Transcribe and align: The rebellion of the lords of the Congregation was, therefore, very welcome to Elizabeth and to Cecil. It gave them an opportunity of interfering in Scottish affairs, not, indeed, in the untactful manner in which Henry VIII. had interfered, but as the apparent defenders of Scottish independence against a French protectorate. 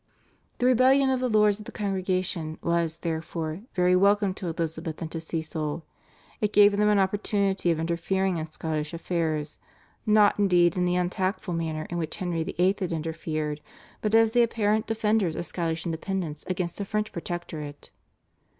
The 0.57 0.65
rebellion 0.65 1.11
of 1.11 1.19
the 1.19 1.29
lords 1.29 1.59
of 1.59 1.65
the 1.65 1.71
Congregation 1.71 2.57
was, 2.63 2.97
therefore, 2.97 3.61
very 3.75 3.95
welcome 3.95 4.33
to 4.33 4.47
Elizabeth 4.47 4.99
and 4.99 5.11
to 5.11 5.21
Cecil. 5.21 5.85
It 6.41 6.51
gave 6.53 6.75
them 6.75 6.89
an 6.89 6.97
opportunity 6.97 7.69
of 7.69 7.79
interfering 7.79 8.37
in 8.37 8.47
Scottish 8.47 8.95
affairs, 8.95 9.59
not, 10.07 10.39
indeed, 10.39 10.75
in 10.75 10.85
the 10.85 10.95
untactful 10.95 11.53
manner 11.53 11.85
in 11.91 11.99
which 11.99 12.15
Henry 12.15 12.43
VIII. 12.43 12.75
had 12.79 12.91
interfered, 12.91 13.61
but 14.01 14.15
as 14.15 14.31
the 14.31 14.41
apparent 14.41 14.87
defenders 14.87 15.35
of 15.35 15.45
Scottish 15.45 15.85
independence 15.85 16.45
against 16.47 16.81
a 16.81 16.85
French 16.85 17.11
protectorate. 17.11 17.91